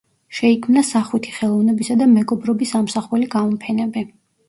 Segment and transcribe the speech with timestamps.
[0.37, 4.09] შეიქმნა სახვითი ხელოვნებისა და მეგობრობის ამსახველი გამოფენები.